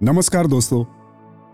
नमस्कार 0.00 0.46
दोस्तों, 0.46 0.82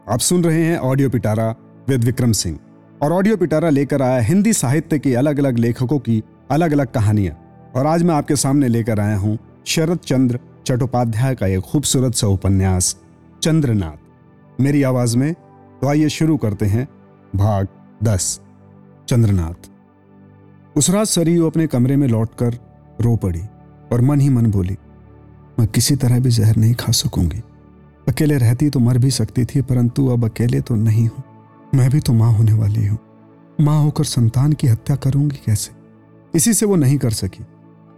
आप 0.09 0.21
सुन 0.21 0.43
रहे 0.45 0.63
हैं 0.65 0.79
ऑडियो 0.79 1.09
पिटारा 1.11 1.49
विद 1.89 2.05
विक्रम 2.05 2.33
सिंह 2.33 2.59
और 3.03 3.13
ऑडियो 3.13 3.37
पिटारा 3.37 3.69
लेकर 3.71 4.03
आया 4.03 4.21
हिंदी 4.21 4.53
साहित्य 4.53 4.99
के 4.99 5.15
अलग 5.15 5.39
अलग 5.39 5.59
लेखकों 5.59 5.99
की 5.99 6.23
अलग 6.51 6.73
अलग 6.73 6.91
कहानियाँ। 6.93 7.35
और 7.77 7.87
आज 7.87 8.03
मैं 8.03 8.15
आपके 8.15 8.37
सामने 8.37 8.69
लेकर 8.69 9.01
आया 9.01 9.17
हूँ 9.17 9.39
शरद 9.67 9.99
चंद्र 9.99 10.41
चट्टोपाध्याय 10.67 11.35
का 11.35 11.47
एक 11.47 11.61
खूबसूरत 11.63 12.15
सा 12.15 12.27
उपन्यास, 12.29 12.97
चंद्रनाथ। 13.43 14.61
मेरी 14.61 14.83
आवाज़ 14.83 15.17
में 15.19 15.33
तो 15.83 15.89
आइए 15.89 16.09
शुरू 16.09 16.37
करते 16.37 16.67
हैं 16.67 16.87
भाग 17.35 17.69
दस, 18.03 18.41
चंद्रनाथ। 19.09 19.71
उस 20.77 20.91
रात 20.91 21.07
सरयू 21.07 21.47
अपने 21.47 21.67
कमरे 21.69 21.97
में 21.97 22.07
लौटकर 22.09 22.59
रो 23.01 23.17
पड़ी 23.19 23.43
और 23.93 24.01
मन 24.01 24.21
ही 24.21 24.29
मन 24.31 24.51
बोली, 24.51 24.77
मैं 25.59 25.69
किसी 25.69 25.97
तरह 25.97 26.21
भी 26.21 26.31
जहर 26.31 26.57
नहीं 26.57 26.75
खा 26.75 26.93
सकूँगी। 26.95 27.43
अकेले 28.07 28.37
रहती 28.39 28.69
तो 28.71 28.81
मर 28.81 28.99
भी 28.99 29.11
सकती 29.11 29.45
थी, 29.45 29.61
परंतु 29.63 30.07
अब 30.09 30.25
अकेले 30.25 30.61
तो 30.61 30.75
नहीं 30.75 31.07
हूँ। 31.07 31.23
मैं 31.75 31.91
भी 31.91 32.01
तो 32.01 32.13
माँ 32.13 32.33
होने 32.33 32.53
वाली 32.53 32.87
हूँ। 32.87 32.99
माँ 33.61 33.83
होकर 33.83 34.05
संतान 34.05 34.53
की 34.53 34.67
हत्या 34.67 34.97
करूँगी 34.97 35.37
कैसे? 35.47 35.71
इसी 36.35 36.55
से 36.55 36.67
वो 36.67 36.77
नहीं 36.77 36.99
कर 36.99 37.11
सकी। 37.13 37.45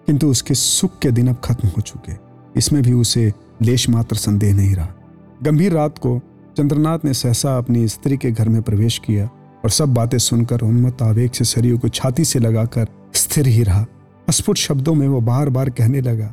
किंतु 0.07 0.31
उसके 0.31 0.55
सुख 0.55 0.99
के 0.99 1.11
दिन 1.11 1.29
अब 1.29 1.41
खत्म 1.45 1.69
हो 1.69 1.83
चुके 1.83 2.13
इसमें 2.59 2.83
भी 2.83 2.93
उसे 2.93 3.33
लेश 3.63 3.89
मात्र 3.91 4.17
संदेह 4.17 4.55
नहीं 4.55 4.75
रहा। 4.75 4.95
गंभीर 5.43 5.73
रात 5.73 5.99
को 5.99 6.21
चंद्रनाथ 6.57 7.05
ने 7.05 7.15
सहसा 7.15 7.57
अपनी 7.59 7.87
स्त्री 7.89 8.17
के 8.17 8.31
घर 8.31 8.49
में 8.49 8.61
प्रवेश 8.63 8.99
किया 8.99 9.29
और 9.65 9.71
सब 9.71 9.95
बातें 9.95 10.19
सुनकर 10.19 10.61
उन्मत्त 10.61 11.03
आवेग 11.03 11.31
से 11.31 11.45
शरीर 11.45 11.77
को 11.77 11.89
छाती 11.89 12.25
से 12.25 12.39
लगाकर 12.39 12.87
स्थिर 13.15 13.47
ही 13.47 13.63
रहा। 13.63 13.85
अस्फुट 14.29 14.57
शब्दों 14.57 14.95
में 14.95 15.07
वो 15.09 15.21
बार 15.21 15.49
बार 15.51 15.71
कहने 15.71 16.01
लगा, 16.01 16.33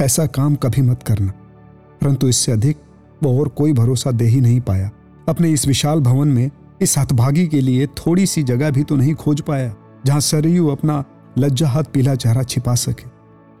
ऐसा 0.00 0.26
काम 0.28 0.54
कभी 0.54 0.82
मत 0.82 1.02
करना, 1.02 1.32
परंतु 2.00 2.28
इससे 2.28 2.52
अधिक 2.52 2.76
वो 3.22 3.38
और 3.40 3.48
कोई 3.48 3.72
भरोसा 3.72 4.10
दे 4.10 4.24
ही 4.24 4.40
नहीं 4.40 4.60
पाया। 4.60 4.90
अपने 5.28 5.50
इस 5.50 5.66
विशाल 5.66 6.00
भवन 6.00 6.28
में, 6.28 6.50
इस 6.82 6.96
हतभागी 6.98 7.46
के 7.46 7.60
लिए 7.60 7.86
थोड़ी 7.86 8.26
सी 8.26 8.42
जगह 8.42 8.70
भी 8.70 8.82
तो 8.82 8.96
नहीं 8.96 9.14
खोज 9.14 9.40
पाया, 9.40 9.74
जहाँ 10.06 10.20
सरयू 10.20 10.66
अपना 10.68 11.04
लज्जा 11.38 11.68
हाथ 11.68 11.84
पीला 11.84 12.14
चेहरा 12.14 12.42
छिपा 12.42 12.74
सके। 12.74 13.08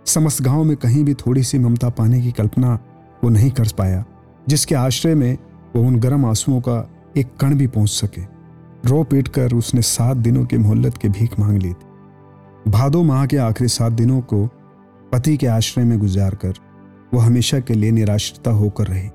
समस्त 0.06 0.42
गाँव 0.42 0.64
में 0.64 0.76
कहीं 0.76 1.04
भी 1.04 1.14
थोड़ी 1.14 1.42
सी 1.42 1.58
ममता 1.58 1.88
पाने 1.88 2.20
की 2.20 2.32
कल्पना 2.32 2.78
वो 3.24 3.30
नहीं 3.30 3.50
कर 3.50 3.68
पाया, 3.78 4.04
जिसके 4.48 4.74
आश्रय 4.74 5.14
में 5.14 5.36
वो 5.76 5.82
उन 5.82 5.96
गर्म 5.96 6.26
आंसुओं 6.26 6.60
का 6.60 6.88
एक 7.16 7.36
कण 7.40 7.54
भी 7.54 7.66
पहुँच 7.66 7.88
सके। 7.88 8.22
रो 8.84 9.02
पीट 9.02 9.28
कर 9.28 9.52
उसने 9.52 9.82
सात 9.82 10.16
दिनों 10.16 10.44
की 10.44 10.58
मोहल्लत 10.58 10.96
की 10.96 11.08
भीख 11.08 11.38
मांग 11.40 11.58
ली 11.58 11.72
थी। 11.72 12.70
भादो 12.70 13.02
माह 13.02 13.26
के 13.26 13.36
आखिरी 13.36 13.68
सात 13.68 13.92
दिनों 13.92 14.20
को 14.20 14.46
पति 15.12 15.36
के 15.36 15.46
आश्रय 15.46 15.84
में 15.84 15.98
गुजार 15.98 16.34
कर, 16.34 16.54
वो 17.14 17.20
हमेशा 17.20 17.60
के 17.60 17.74
लिए 17.74 17.90
निराश्रिता 17.90 18.50
होकर 18.50 18.86
रही। 18.86 19.08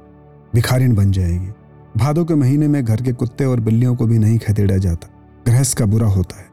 भिखारिन 0.55 0.95
बन 0.95 1.11
जाएगी। 1.11 1.49
भादों 1.97 2.25
के 2.25 2.35
महीने 2.35 2.67
में 2.67 2.85
घर 2.85 3.01
के 3.01 3.13
कुत्ते 3.13 3.45
और 3.45 3.59
बिल्लियों 3.59 3.95
को 3.95 4.05
भी 4.05 4.19
नहीं 4.19 4.39
खदेड़ा 4.39 4.77
जाता। 4.77 5.07
गृहस्थ 5.47 5.77
का 5.77 5.85
बुरा 5.85 6.07
होता 6.07 6.39
है। 6.39 6.45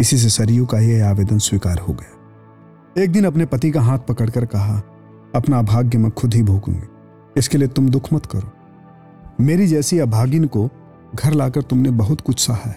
इसी 0.00 0.18
से 0.18 0.28
सरयू 0.28 0.66
का 0.66 0.78
यह 0.78 1.08
आवेदन 1.08 1.38
स्वीकार 1.38 1.78
हो 1.78 1.92
गया। 1.92 2.12
एक 3.02 3.12
दिन 3.12 3.24
अपने 3.24 3.46
पति 3.46 3.70
का 3.70 3.82
हाथ 3.82 3.98
पकड़कर 3.98 4.46
कहा, 4.46 4.82
अपना 5.34 5.58
अभाग्य 5.58 5.98
मैं 5.98 6.10
खुद 6.10 6.34
ही 6.34 6.42
भोगूँगी। 6.42 6.88
इसके 7.36 7.58
लिए 7.58 7.68
तुम 7.68 7.88
दुख 7.88 8.12
मत 8.12 8.26
करो। 8.26 8.52
मेरी 9.40 9.66
जैसी 9.66 9.98
अभागिन 9.98 10.44
को 10.44 10.70
घर 11.14 11.32
लाकर 11.32 11.62
तुमने 11.62 11.90
बहुत 11.90 12.20
कुछ 12.20 12.46
सहा 12.46 12.70
है। 12.70 12.76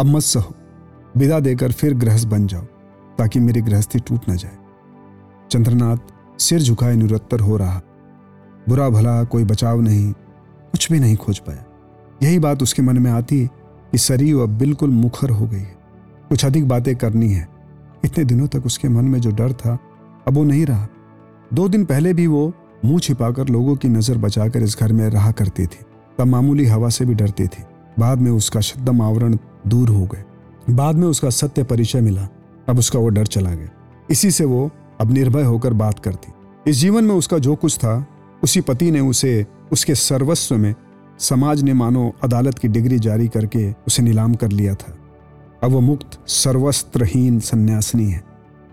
अब 0.00 0.06
मत 0.06 0.22
सहो। 0.22 0.54
विदा 1.16 1.40
देकर 1.40 1.72
फिर 1.72 1.94
गृहस्थ 1.94 2.28
बन 2.28 2.46
जाओ, 2.46 2.62
ताकि 3.18 3.40
मेरी 3.40 3.60
गृहस्थी 3.60 3.98
टूट 3.98 4.20
न 4.30 4.36
जाए। 4.36 4.56
चंद्रनाथ 5.50 5.96
सिर 6.38 6.60
झुकाए 6.60 6.96
निरुत्तर 6.96 7.40
हो 7.40 7.56
रहा। 7.56 7.80
बुरा 8.68 8.88
भला 8.88 9.24
कोई 9.24 9.44
बचाव 9.44 9.80
नहीं, 9.80 10.12
कुछ 10.72 10.92
भी 10.92 11.00
नहीं 11.00 11.16
खोज 11.16 11.38
पाया। 11.38 11.64
यही 12.22 12.38
बात 12.38 12.62
उसके 12.62 12.82
मन 12.82 12.98
में 12.98 13.10
आती 13.10 13.46
कि 13.92 13.98
सरयू 13.98 14.40
अब 14.40 14.48
बिल्कुल 14.48 14.90
मुखर 14.90 15.30
हो 15.30 15.46
गई 15.46 15.58
है। 15.58 15.76
कुछ 16.28 16.44
अधिक 16.44 16.68
बातें 16.68 16.96
करनी 16.96 17.28
है। 17.28 17.48
इतने 18.04 18.24
दिनों 18.24 18.46
तक 18.46 18.66
उसके 18.66 18.88
मन 18.88 19.04
में 19.04 19.20
जो 19.20 19.30
डर 19.30 19.52
था, 19.52 19.78
अब 20.28 20.34
वो 20.34 20.44
नहीं 20.44 20.66
रहा। 20.66 20.88
दो 21.54 21.68
दिन 21.68 21.84
पहले 21.84 22.14
भी 22.14 22.26
वो 22.26 22.52
मुँह 22.84 22.98
छिपाकर 22.98 23.48
लोगों 23.48 23.76
की 23.76 23.88
नज़र 23.88 24.18
बचाकर 24.18 24.62
इस 24.62 24.76
घर 24.80 24.92
में 24.92 25.08
रहा 25.10 25.32
करती 25.32 25.66
थी। 25.66 25.78
तब 26.18 26.24
मामूली 26.24 26.66
हवा 26.66 26.88
से 26.88 27.04
भी 27.04 27.14
डरती 27.14 27.46
थी। 27.46 27.62
बाद 27.98 28.18
में 28.18 28.30
उसका 28.30 28.60
शब्दम 28.60 29.02
आवरण 29.02 29.36
दूर 29.66 29.88
हो 29.88 30.06
गए। 30.06 30.24
बाद 30.70 30.96
में 30.96 31.08
उसका 31.08 31.30
सत्य 31.30 31.62
परिचय 31.62 32.00
मिला। 32.00 32.28
अब 32.68 32.78
उसका 32.78 32.98
वो 32.98 33.08
डर 33.08 33.26
चला 33.26 33.54
गया। 33.54 33.68
इसी 34.10 34.30
से 34.30 34.44
वो 34.44 34.70
अब 35.00 35.10
निर्भय 35.10 35.42
होकर 35.42 35.72
बात 35.72 35.98
करती। 35.98 36.32
इस 36.70 36.76
जीवन 36.76 37.04
में 37.04 37.14
उसका 37.14 37.38
जो 37.38 37.54
कुछ 37.54 37.78
था 37.78 38.06
उसी 38.44 38.60
पति 38.60 38.90
ने 38.90 39.00
उसे, 39.00 39.46
उसके 39.72 39.94
सर्वस्व 39.94 40.56
में, 40.56 40.74
समाज 41.18 41.62
ने 41.62 41.72
मानो 41.72 42.12
अदालत 42.24 42.58
की 42.58 42.68
डिग्री 42.68 42.98
जारी 42.98 43.28
करके 43.28 43.70
उसे 43.86 44.02
नीलाम 44.02 44.34
कर 44.34 44.48
लिया 44.48 44.74
था। 44.74 44.96
अब 45.64 45.70
वह 45.70 45.80
मुक्त, 45.80 46.28
सर्वस्त्रहीन 46.28 47.40
सन्यासिनी 47.40 48.10
है। 48.10 48.24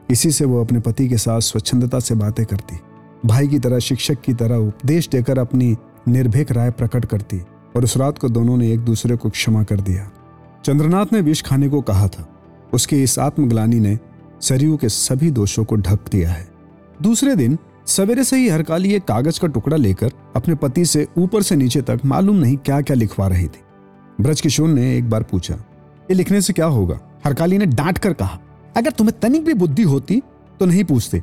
इसी 0.10 0.32
से 0.32 0.46
वो 0.46 0.62
अपने 0.62 0.80
पति 0.80 1.10
के 1.10 1.18
साथ 1.18 1.40
स्वच्छंदता 1.40 2.00
से 2.00 2.16
बातें 2.16 2.46
करती। 2.46 2.80
भाई 3.26 3.48
की 3.48 3.60
तरह, 3.60 3.80
शिक्षक 3.80 4.22
की 4.22 4.34
तरह 4.34 4.56
उपदेश 4.56 5.10
देकर 5.10 5.38
अपनी 5.38 5.78
निर्भीक 6.08 6.52
राय 6.52 6.72
प्रकट 6.72 7.06
करती 7.06 7.42
और 7.76 7.84
उस 7.84 7.98
रात 7.98 8.18
को 8.18 8.30
दोनों 8.30 8.58
ने 8.58 8.72
एक 8.72 8.80
दूसरे 8.80 9.16
को 9.16 9.30
क्षमा 9.30 9.64
कर 9.64 9.80
दिया। 9.80 10.12
चंद्रनाथ 10.66 11.06
ने 11.14 11.22
विष 11.22 11.42
खाने 11.42 11.70
को 11.70 11.82
कहा 11.82 12.08
था। 12.08 12.30
उसकी 12.74 13.04
इस 13.04 13.20
आत्मग्लानी 13.20 13.80
ने 13.80 14.00
सरयू 14.42 14.78
के 14.78 14.90
सभी 14.90 15.32
दोषों 15.32 15.64
को 15.64 15.76
ढक 15.76 16.00
दिया 16.12 16.32
है। 16.32 16.48
दूसरे 17.02 17.36
दिन 17.36 17.58
सवेरे 17.92 18.24
से 18.24 18.38
ही 18.38 18.48
हरकाली 18.50 18.94
एक 18.94 19.04
कागज़ 19.04 19.40
का 19.40 19.48
टुकड़ा 19.48 19.78
लेकर 19.78 20.12
अपने 20.36 20.56
पति 20.56 20.84
से 20.86 21.06
ऊपर 21.18 21.42
से 21.42 21.56
नीचे 21.56 21.82
तक 21.82 22.02
मालूम 22.06 22.36
नहीं 22.36 22.58
क्या 22.58 22.80
क्या 22.82 22.96
लिखवा 22.96 23.28
रही 23.28 23.46
थी। 23.46 23.64
ब्रज 24.20 24.42
किशोर 24.42 24.70
ने 24.70 24.96
एक 24.98 25.10
बार 25.10 25.24
पूछा, 25.24 25.54
ये 25.54 26.14
लिखने 26.14 26.42
से 26.42 26.54
क्या 26.54 26.66
होगा? 26.68 27.00
हरकाली 27.26 27.58
ने 27.58 27.66
डांट 27.66 27.98
कर 27.98 28.14
कहा, 28.14 28.40
अगर 28.78 28.92
तुम्हें 28.92 29.20
तनिक 29.20 29.46
भी 29.46 29.54
बुद्धि 29.56 29.84
होती 29.84 30.22
तो 30.60 30.66
नहीं 30.66 30.84
पूछते। 30.84 31.22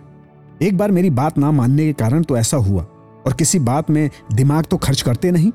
एक 0.60 0.76
बार 0.78 0.90
मेरी 0.90 1.10
बात 1.12 1.38
ना 1.38 1.50
मानने 1.52 1.86
के 1.86 1.92
कारण 1.94 2.22
तो 2.22 2.36
ऐसा 2.36 2.56
हुआ, 2.58 2.82
और 2.82 3.32
किसी 3.32 3.58
बात 3.60 3.90
में 3.90 4.10
दिमाग 4.32 4.64
तो 4.64 4.76
खर्च 4.78 5.02
करते 5.02 5.30
नहीं? 5.30 5.50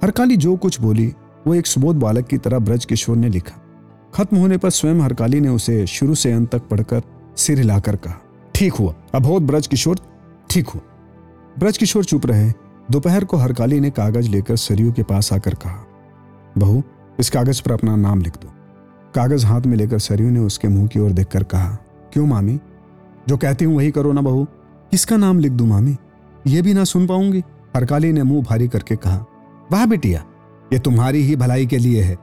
हरकाली 0.00 0.36
जो 0.36 0.56
कुछ 0.56 0.80
बोली, 0.80 1.06
वो 1.46 1.54
एक 1.54 1.66
सुबोध 1.66 1.96
बालक 1.96 2.26
की 2.26 2.38
तरह 2.38 2.58
ब्रज 2.60 2.84
किशोर 2.84 3.16
ने 3.16 3.28
लिखा। 3.28 3.58
खत्म 4.14 4.36
होने 4.36 4.56
पर 4.56 4.70
स्वयं 4.70 5.00
हरकाली 5.00 5.40
ने 5.40 5.48
उसे 5.48 5.86
शुरू 5.88 6.14
से 6.14 6.32
अंत 6.32 6.50
तक 6.50 6.68
पढ़कर 6.68 7.02
सिर 7.36 7.58
हिलाकर 7.58 7.96
कहा, 7.96 8.20
ठीक 8.54 8.72
हुआ 8.72 8.94
अब 9.14 9.24
अबोध 9.24 9.46
ब्रज 9.46 9.66
किशोर 9.66 10.00
ठीक 10.52 10.68
हुआ 10.68 10.82
ब्रज 11.58 11.78
किशोर 11.78 12.04
चुप 12.04 12.26
रहे। 12.26 12.52
दोपहर 12.90 13.24
को 13.24 13.36
हरकाली 13.36 13.80
ने 13.80 13.90
कागज़ 13.90 14.28
लेकर 14.28 14.56
सरयू 14.56 14.92
के 14.92 15.02
पास 15.02 15.32
आकर 15.32 15.54
कहा, 15.54 15.86
बहू, 16.58 16.82
इस 17.20 17.30
कागज़ 17.30 17.62
पर 17.62 17.72
अपना 17.72 17.96
नाम 17.96 18.20
लिख 18.20 18.32
दो। 18.32 18.48
कागज़ 19.14 19.46
हाथ 19.46 19.60
में 19.60 19.76
लेकर 19.76 19.98
सरयू 19.98 20.30
ने 20.30 20.40
उसके 20.40 20.68
मुँह 20.68 20.86
की 20.86 21.00
ओर 21.00 21.10
देखकर 21.10 21.42
कहा, 21.42 21.78
क्यों 22.12 22.26
मामी? 22.26 22.60
जो 23.28 23.36
कहती 23.36 23.64
हूँ 23.64 23.76
वही 23.76 23.90
करो 23.90 24.12
ना 24.12 24.20
बहू। 24.20 24.44
किसका 24.90 25.16
नाम 25.16 25.38
लिख 25.38 25.52
दू 25.52 25.66
मामी? 25.66 25.96
ये 26.46 26.62
भी 26.62 26.74
ना 26.74 26.84
सुन 26.84 27.06
पाऊँगी। 27.06 27.42
हरकाली 27.76 28.12
ने 28.12 28.22
मुँह 28.22 28.42
भारी 28.42 28.68
करके 28.68 28.96
कहा, 28.96 29.24
वाह 29.72 29.86
बेटिया, 29.86 30.24
ये 30.72 30.78
तुम्हारी 30.78 31.22
ही 31.22 31.36
भलाई 31.36 31.66
के 31.66 31.78
लिए 31.78 32.02
है। 32.02 32.16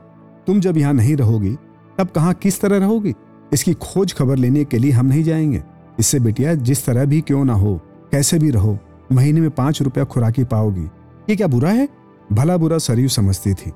तुम 0.46 0.60
जब 0.60 0.76
यहाँ 0.76 0.92
नहीं 0.92 1.16
रहोगी, 1.16 1.56
तब 1.98 2.08
कहाँ 2.08 2.34
किस 2.34 2.60
तरह 2.60 2.78
रहोगी? 2.78 3.14
इसकी 3.52 3.74
खोज 3.74 4.14
खबर 4.14 4.36
लेने 4.36 4.64
के 4.64 4.78
लिए 4.78 4.92
हम 4.92 5.06
नहीं 5.06 5.24
जाएँगे। 5.24 5.62
इससे 5.98 6.20
बेटिया, 6.20 6.54
जिस 6.54 6.86
तरह 6.86 7.04
भी 7.04 7.20
क्यों 7.20 7.44
ना 7.44 7.54
हो। 7.54 7.80
कैसे 8.12 8.38
भी 8.38 8.50
रहो, 8.50 8.78
महीने 9.12 9.40
में 9.40 9.50
पाँच 9.50 9.82
रुपया 9.82 10.04
खुराकी 10.04 10.44
पाओगी। 10.44 10.84
ये 11.30 11.36
क्या 11.36 11.46
बुरा 11.46 11.70
है? 11.70 11.88
भला 12.32 12.56
बुरा 12.56 12.78
सरयू 12.78 13.08
समझती 13.08 13.54
थी, 13.54 13.70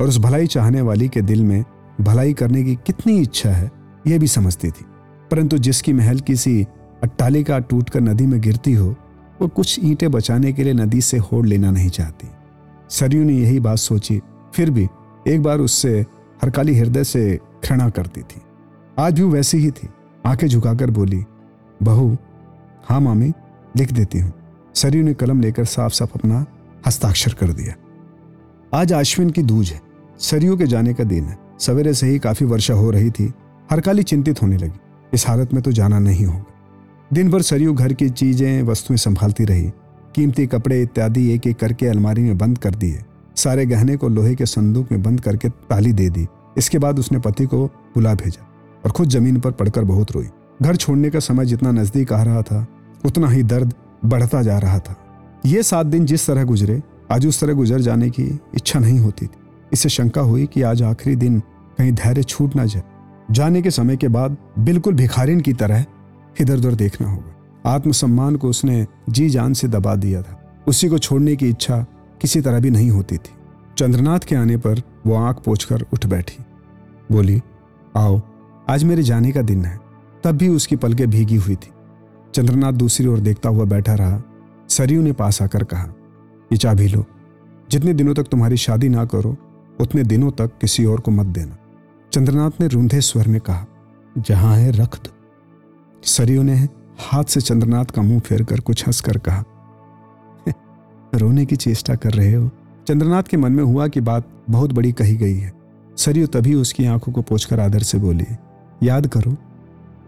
और 0.00 0.08
उस 0.08 0.18
भलाई 0.18 0.46
चाहने 0.46 0.80
वाली 0.80 1.08
के 1.08 1.20
दिल 1.20 1.44
में 1.44 1.64
भलाई 2.00 2.32
करने 2.32 2.62
की 2.64 2.74
कितनी 2.76 3.20
इच्छा 3.20 3.50
है 3.50 3.70
यह 4.06 4.18
भी 4.18 4.26
समझती 4.26 4.70
थी। 4.70 4.84
परंतु 5.30 5.58
जिसकी 5.58 5.92
महल 5.92 6.20
किसी 6.20 6.66
अट्टालिका 7.02 7.58
टूटकर 7.58 8.00
नदी 8.00 8.26
में 8.26 8.40
गिरती 8.40 8.72
हो, 8.72 8.94
वो 9.40 9.48
कुछ 9.48 9.78
ईंटें 9.82 10.10
बचाने 10.10 10.52
के 10.52 10.64
लिए 10.64 10.72
नदी 10.72 11.00
से 11.00 11.18
होड़ 11.18 11.46
लेना 11.46 11.70
नहीं 11.70 11.90
चाहती। 11.90 12.28
सरयू 12.90 13.24
ने 13.24 13.32
यही 13.32 13.60
बात 13.60 13.78
सोची, 13.78 14.20
फिर 14.54 14.70
भी 14.70 14.88
एक 15.28 15.42
बार 15.42 15.58
उससे 15.58 16.00
हरकाली 16.42 16.78
हृदय 16.78 17.04
से 17.04 17.38
घृणा 17.64 17.88
करती 17.88 18.20
थी। 18.20 18.40
आज 18.98 19.12
भी 19.12 19.22
वैसी 19.22 19.58
ही 19.58 19.70
थी, 19.70 19.88
आँखें 20.26 20.46
झुकाकर 20.48 20.90
बोली, 20.90 21.24
बहू 21.82 22.16
हाँ 22.84 23.00
मामी 23.00 23.32
लिख 23.76 23.92
देती 23.92 24.18
हूँ। 24.18 24.32
सरयू 24.74 25.02
ने 25.02 25.14
कलम 25.14 25.40
लेकर 25.40 25.64
साफ़ 25.64 25.92
साफ़ 25.92 26.10
अपना 26.14 26.46
हस्ताक्षर 26.86 27.32
कर 27.32 27.52
दिया। 27.52 27.74
आज 28.74 28.92
आश्विन 28.92 29.30
की 29.30 29.42
दूज 29.42 29.70
है। 29.70 29.80
सरयू 30.18 30.56
के 30.56 30.66
जाने 30.66 30.94
का 30.94 31.04
दिन 31.04 31.24
है। 31.24 31.38
सवेरे 31.60 31.94
से 31.94 32.06
ही 32.06 32.18
काफ़ी 32.18 32.46
वर्षा 32.46 32.74
हो 32.74 32.90
रही 32.90 33.10
थी। 33.10 33.32
हरकाली 33.70 34.02
चिंतित 34.02 34.42
होने 34.42 34.56
लगी। 34.56 34.78
इस 35.14 35.26
हालत 35.26 35.54
में 35.54 35.62
तो 35.62 35.72
जाना 35.72 35.98
नहीं 35.98 36.26
होगा। 36.26 36.44
दिन 37.12 37.30
भर 37.30 37.42
सरयू 37.42 37.74
घर 37.74 37.92
की 37.92 38.10
चीज़ें, 38.10 38.62
वस्तुएँ 38.62 38.98
संभालती 38.98 39.44
रही। 39.44 39.70
कीमती 40.14 40.46
कपड़े 40.46 40.82
इत्यादि 40.82 41.32
एक 41.32 41.46
एक 41.46 41.56
करके 41.56 41.86
अलमारी 41.86 42.22
में 42.22 42.38
बंद 42.38 42.58
कर 42.58 42.74
दिए। 42.74 43.02
सारे 43.36 43.66
गहने 43.66 43.96
को 43.96 44.08
लोहे 44.08 44.34
के 44.34 44.46
संदूक 44.46 44.92
में 44.92 45.02
बंद 45.02 45.20
करके 45.20 45.48
ताली 45.48 45.92
दे 45.92 46.08
दी। 46.10 46.26
इसके 46.58 46.78
बाद 46.78 46.98
उसने 46.98 47.18
पति 47.18 47.46
को 47.46 47.66
बुला 47.66 48.14
भेजा 48.14 48.46
और 48.84 48.90
खुद 48.90 49.08
ज़मीन 49.08 49.40
पर 49.40 49.50
पड़कर 49.50 49.84
बहुत 49.84 50.12
रोई। 50.12 50.28
घर 50.62 50.76
छोड़ने 50.76 51.10
का 51.10 51.18
समय 51.18 51.46
जितना 51.46 51.70
नज़दीक 51.72 52.12
आ 52.12 52.22
रहा 52.22 52.42
था 52.42 52.66
उतना 53.04 53.28
ही 53.28 53.42
दर्द 53.42 53.74
बढ़ता 54.04 54.42
जा 54.42 54.58
रहा 54.58 54.78
था। 54.78 54.96
ये 55.46 55.62
सात 55.62 55.86
दिन 55.86 56.04
जिस 56.04 56.26
तरह 56.26 56.44
गुजरे, 56.44 56.82
आज 57.12 57.26
उस 57.26 57.40
तरह 57.40 57.52
गुजर 57.52 57.80
जाने 57.80 58.10
की 58.10 58.40
इच्छा 58.54 58.78
नहीं 58.78 58.98
होती 58.98 59.26
थी। 59.26 59.30
इससे 59.72 59.88
शंका 59.88 60.20
हुई 60.20 60.46
कि 60.46 60.62
आज 60.62 60.82
आखिरी 60.82 61.16
दिन 61.16 61.40
कहीं 61.78 61.92
धैर्य 61.92 62.22
छूट 62.22 62.56
ना 62.56 62.64
जाए। 62.64 62.82
जाने 63.30 63.62
के 63.62 63.70
समय 63.70 63.96
के 63.96 64.08
बाद 64.08 64.36
बिल्कुल 64.58 64.94
भिखारिन 64.94 65.40
की 65.40 65.52
तरह 65.52 65.84
इधर 66.40 66.56
उधर 66.56 66.74
देखना 66.74 67.10
होगा। 67.10 67.36
आत्मसम्मान 67.70 68.36
को 68.36 68.48
उसने 68.48 68.86
जी 69.10 69.30
जान 69.30 69.52
से 69.52 69.68
दबा 69.68 69.94
दिया 69.94 70.22
था। 70.22 70.62
उसी 70.66 70.88
को 70.88 70.98
छोड़ने 70.98 71.36
की 71.36 71.48
इच्छा 71.48 71.86
किसी 72.20 72.40
तरह 72.40 72.60
भी 72.60 72.70
नहीं 72.70 72.90
होती 72.90 73.16
थी। 73.16 73.30
चंद्रनाथ 73.78 74.18
के 74.18 74.36
आने 74.36 74.56
पर 74.56 74.82
वो 75.06 75.14
आँख 75.14 75.36
पोछकर 75.36 75.86
उठ 75.92 76.06
बैठी। 76.06 76.44
बोली, 77.12 77.42
आओ, 77.96 78.20
आज 78.68 78.84
मेरे 78.84 79.02
जाने 79.02 79.32
का 79.32 79.42
दिन 79.42 79.64
है। 79.64 79.80
तब 80.24 80.32
भी 80.32 80.48
उसकी 80.48 80.76
पलकें 80.76 81.10
भीगी 81.10 81.36
हुई 81.36 81.54
थी। 81.54 81.70
चंद्रनाथ 82.34 82.72
दूसरी 82.72 83.06
ओर 83.06 83.20
देखता 83.20 83.48
हुआ 83.48 83.64
बैठा 83.64 83.94
रहा। 83.94 84.22
सरयू 84.68 85.02
ने 85.02 85.12
पास 85.12 85.42
आकर 85.42 85.64
कहा, 85.64 85.84
ये 86.52 86.56
चाबी 86.56 86.88
लो। 86.88 87.04
जितने 87.70 87.92
दिनों 87.92 88.14
तक 88.14 88.22
तुम्हारी 88.22 88.56
शादी 88.56 88.88
ना 88.88 89.04
करो, 89.04 89.36
उतने 89.80 90.02
दिनों 90.02 90.30
तक 90.30 90.50
किसी 90.60 90.84
और 90.84 91.00
को 91.00 91.10
मत 91.10 91.26
देना। 91.26 91.56
चंद्रनाथ 92.12 92.50
ने 92.60 92.68
रूंधे 92.68 93.00
स्वर 93.00 93.28
में 93.28 93.40
कहा, 93.40 93.66
जहाँ 94.18 94.56
है, 94.56 94.70
रख 94.70 94.96
दो। 94.96 95.10
सरयू 96.02 96.42
ने 96.42 96.68
हाथ 96.98 97.24
से 97.24 97.40
चंद्रनाथ 97.40 97.84
का 97.84 98.02
मुँह 98.02 98.20
फेर 98.20 98.42
कर 98.42 98.60
कुछ 98.60 98.86
हंसकर 98.86 99.18
कहा 99.18 99.44
रोने 101.14 101.46
की 101.46 101.56
चेष्टा 101.56 101.94
कर 101.94 102.10
रहे 102.10 102.34
हो। 102.34 102.50
चंद्रनाथ 102.86 103.22
के 103.22 103.36
मन 103.36 103.52
में 103.52 103.64
हुआ 103.64 103.88
कि 103.88 104.00
बात 104.00 104.28
बहुत 104.50 104.72
बड़ी 104.72 104.92
कही 104.92 105.16
गई 105.16 105.36
है। 105.36 105.52
सरयू 105.96 106.26
तभी 106.26 106.54
उसकी 106.54 106.84
आँखों 106.84 107.12
को 107.12 107.22
पोछकर 107.22 107.60
आदर 107.60 107.78
से 107.78 107.98
बोली, 107.98 108.26
याद 108.82 109.06
करो, 109.06 109.36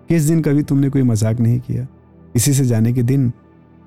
किस 0.09 0.23
दिन 0.23 0.43
कभी 0.43 0.62
तुमने 0.62 0.88
कोई 0.88 1.03
मज़ाक 1.03 1.41
नहीं 1.41 1.61
किया? 1.61 1.87
इसी 2.36 2.54
से 2.54 2.64
जाने 2.64 2.92
के 2.92 3.02
दिन 3.02 3.32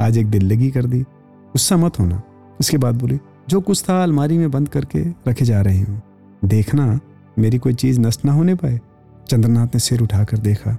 आज 0.01 0.17
एक 0.17 0.27
दिल 0.27 0.51
लगी 0.51 0.71
कर 0.71 0.85
दी। 0.85 1.01
गुस्सा 1.47 1.77
मत 1.77 1.99
होना। 1.99 2.21
उसके 2.59 2.77
बाद 2.77 2.95
बोली, 2.95 3.19
जो 3.49 3.61
कुछ 3.61 3.83
था 3.89 4.03
अलमारी 4.03 4.37
में 4.37 4.51
बंद 4.51 4.69
करके 4.69 4.99
रखे 5.27 5.45
जा 5.45 5.61
रही 5.61 5.81
हूँ। 5.81 6.01
देखना, 6.45 6.99
मेरी 7.39 7.57
कोई 7.57 7.73
चीज़ 7.73 7.99
नष्ट 7.99 8.25
ना 8.25 8.33
होने 8.33 8.55
पाए। 8.55 8.81
चंद्रनाथ 9.29 9.67
ने 9.67 9.79
सिर 9.79 10.01
उठाकर 10.01 10.37
देखा, 10.37 10.77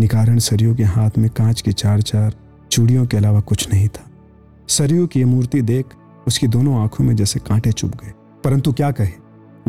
निकारण 0.00 0.38
सरयू 0.38 0.74
के 0.74 0.82
हाथ 0.82 1.10
में 1.18 1.30
कांच 1.30 1.60
की 1.60 1.72
चार 1.72 2.02
चार 2.02 2.34
चूड़ियों 2.70 3.06
के 3.06 3.16
अलावा 3.16 3.40
कुछ 3.40 3.72
नहीं 3.72 3.88
था। 3.88 4.10
सरयू 4.68 5.06
की 5.06 5.20
यह 5.20 5.26
मूर्ति 5.26 5.62
देख 5.62 5.84
उसकी 6.26 6.46
दोनों 6.46 6.82
आँखों 6.82 7.04
में 7.04 7.16
जैसे 7.16 7.40
कांटे 7.40 7.72
चुभ 7.72 7.90
गए। 7.90 8.12
परंतु 8.44 8.72
क्या 8.72 8.90
कहे? 8.90 9.10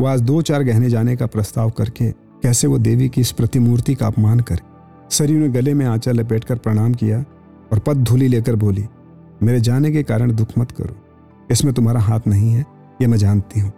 वो 0.00 0.06
आज 0.06 0.20
दो 0.20 0.42
चार 0.42 0.62
गहने 0.62 0.90
जाने 0.90 1.16
का 1.16 1.26
प्रस्ताव 1.26 1.70
करके 1.70 2.10
कैसे 2.12 2.66
वो 2.66 2.78
देवी 2.78 3.08
की 3.08 3.20
इस 3.20 3.32
प्रतिमूर्ति 3.32 3.94
का 3.94 4.06
अपमान 4.06 4.40
करे? 4.40 4.65
सरयू 5.10 5.38
ने 5.38 5.48
गले 5.48 5.74
में 5.74 5.86
आंचा 5.86 6.12
लपेटकर 6.12 6.58
प्रणाम 6.58 6.94
किया 6.94 7.24
और 7.72 7.78
पद 7.78 7.96
धूली 7.96 8.28
लेकर 8.28 8.56
बोली, 8.56 8.84
मेरे 9.42 9.60
जाने 9.60 9.90
के 9.90 10.02
कारण 10.02 10.32
दुख 10.32 10.48
मत 10.58 10.70
करो। 10.70 10.96
इसमें 11.50 11.74
तुम्हारा 11.74 12.00
हाथ 12.00 12.20
नहीं 12.26 12.52
है, 12.52 12.64
ये 13.02 13.06
मैं 13.06 13.18
जानती 13.18 13.60
हूँ। 13.60 13.72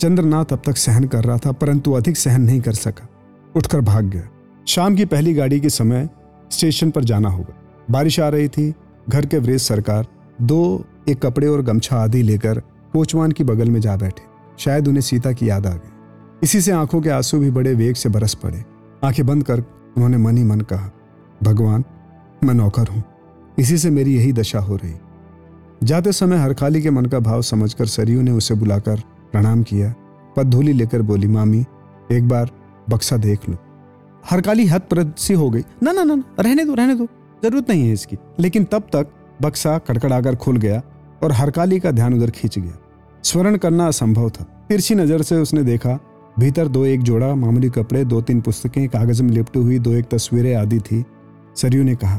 चंद्रनाथ 0.00 0.52
अब 0.52 0.62
तक 0.66 0.76
सहन 0.76 1.04
कर 1.04 1.24
रहा 1.24 1.38
था, 1.38 1.52
परंतु 1.52 1.92
अधिक 1.92 2.16
सहन 2.16 2.42
नहीं 2.42 2.60
कर 2.60 2.72
सका। 2.72 3.08
उठकर 3.56 3.80
भाग 3.80 4.04
गया। 4.04 4.28
शाम 4.68 4.94
की 4.94 5.04
पहली 5.04 5.34
गाड़ी 5.34 5.60
के 5.60 5.70
समय 5.70 6.08
स्टेशन 6.50 6.90
पर 6.90 7.04
जाना 7.04 7.28
होगा। 7.28 7.54
बारिश 7.90 8.20
आ 8.20 8.28
रही 8.28 8.48
थी, 8.48 8.74
घर 9.08 9.26
के 9.26 9.38
वृद्ध 9.38 9.58
सरकार 9.58 10.06
दो 10.42 10.84
एक 11.08 11.22
कपड़े 11.22 11.46
और 11.46 11.62
गमछा 11.62 11.96
आदि 11.96 12.22
लेकर 12.22 12.60
कोचवान 12.92 13.32
की 13.32 13.44
बगल 13.44 13.70
में 13.70 13.80
जा 13.80 13.96
बैठे। 13.96 14.22
शायद 14.58 14.88
उन्हें 14.88 15.00
सीता 15.00 15.32
की 15.32 15.48
याद 15.48 15.66
आ 15.66 15.70
गई। 15.70 15.90
इसी 16.42 16.60
से 16.60 16.72
आँखों 16.72 17.00
के 17.00 17.10
आँसू 17.10 17.38
भी 17.38 17.50
बड़े 17.50 17.74
वेग 17.74 17.94
से 17.94 18.08
बरस 18.08 18.34
पड़े। 18.34 18.64
आँखें 19.04 19.26
बंद 19.26 19.44
कर 19.44 19.60
उन्होंने 19.96 20.16
मन 20.16 20.36
ही 20.36 20.44
मन 20.44 20.60
कहा, 20.60 20.90
भगवान, 21.42 21.84
मैं 22.44 22.54
नौकर 22.54 22.88
हूँ। 22.88 23.02
इसी 23.58 23.78
से 23.78 23.90
मेरी 23.90 24.16
यही 24.16 24.32
दशा 24.32 24.58
हो 24.58 24.76
रही। 24.76 24.94
जाते 25.84 26.12
समय 26.12 26.36
हरखाली 26.36 26.82
के 26.82 26.90
मन 26.90 27.06
का 27.06 27.18
भाव 27.18 27.42
समझकर 27.42 27.86
सरयू 27.86 28.22
ने 28.22 28.30
उसे 28.30 28.54
बुलाकर 28.54 29.00
प्रणाम 29.32 29.62
किया, 29.62 29.94
पद्धूली 30.36 30.72
लेकर 30.72 31.02
बोली, 31.02 31.26
मामी, 31.26 31.64
एक 32.12 32.28
बार 32.28 32.50
बक्सा 32.90 33.16
देख 33.16 33.48
लो। 33.48 33.56
हरकाली 34.30 34.68
प्रद 34.72 35.14
सी 35.18 35.34
हो 35.34 35.50
गई। 35.50 35.64
ना 35.82 35.92
ना 35.92 36.04
ना 36.04 36.22
रहने 36.40 36.64
दो 36.64 36.74
रहने 36.74 36.94
दो, 36.94 37.06
ज़रूरत 37.44 37.70
नहीं 37.70 37.86
है 37.86 37.92
इसकी। 37.92 38.16
लेकिन 38.40 38.64
तब 38.64 38.82
तक 38.92 39.08
बक्सा 39.42 39.78
कड़कड़ाकर 39.78 40.36
खुल 40.36 40.56
गया 40.56 40.82
और 41.22 41.32
हरकाली 41.32 41.80
का 41.80 41.90
ध्यान 41.90 42.14
उधर 42.14 42.30
खींच 42.30 42.58
गया। 42.58 42.78
स्वर्ण 43.24 43.56
करना 43.56 43.86
असंभव 43.86 44.30
था। 44.30 44.44
तिरछी 44.68 44.94
नज़र 44.94 45.22
से 45.22 45.36
उसने 45.36 45.62
देखा 45.62 45.98
भीतर 46.38 46.68
दो 46.68 46.84
एक 46.86 47.02
जोड़ा 47.02 47.34
मामूली 47.34 47.68
कपड़े, 47.68 48.04
दो 48.04 48.20
तीन 48.20 48.40
पुस्तकें 48.40 48.88
कागज़ 48.88 49.22
में 49.22 49.30
लिपटी 49.30 49.58
हुई, 49.58 49.78
दो 49.78 49.92
एक 49.92 50.04
तस्वीरें 50.04 50.54
आदि 50.54 50.78
थी। 50.80 51.04
सरयू 51.56 51.84
ने 51.84 51.94
कहा, 51.94 52.16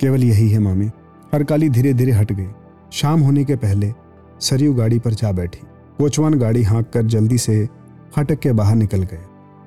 केवल 0.00 0.24
यही 0.24 0.48
है 0.50 0.58
मामी। 0.58 0.86
हरकाली 1.32 1.68
धीरे 1.68 1.92
धीरे 1.94 2.12
हट 2.12 2.32
गई। 2.32 2.46
शाम 2.92 3.20
होने 3.20 3.44
के 3.44 3.56
पहले 3.56 3.92
सरयू 4.40 4.74
गाड़ी 4.74 4.98
पर 4.98 5.14
जा 5.14 5.32
बैठी। 5.32 5.60
कोचवान 5.98 6.34
गाड़ी 6.34 6.62
हाँक 6.62 6.90
कर 6.90 7.02
जल्दी 7.04 7.38
से 7.38 7.66
फाटक 8.14 8.38
के 8.38 8.52
बाहर 8.52 8.76
निकल 8.76 9.02
गए। 9.02 9.20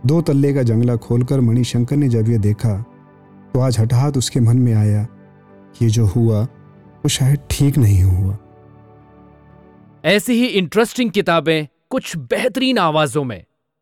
दो 0.06 0.22
तल्ले 0.22 0.54
का 0.54 0.64
जंगला 0.64 0.96
खोलकर 0.98 1.42
मणिशंकर 1.42 1.96
ने 1.96 2.10
जब 2.10 2.30
यह 2.30 2.38
देखा 2.38 2.78
तो 3.54 3.60
आज 3.60 3.80
हठात 3.80 4.18
उसके 4.18 4.40
मन 4.40 4.58
में 4.58 4.74
आया, 4.74 5.08
ये 5.82 5.90
जो 5.90 6.06
हुआ, 6.06 6.44
वो 6.44 7.10
शायद 7.10 7.40
ठीक 7.50 7.78
नहीं 7.78 8.04
हुआ। 8.04 8.38
ऐसी 10.06 10.34
ही 10.34 10.46
इंटरेस्टिंग 10.48 11.12
किताबें 11.12 11.68
कुछ 11.90 12.16
बेहतरीन 12.18 12.78
आवाजों 12.78 13.24
में। 13.24 13.44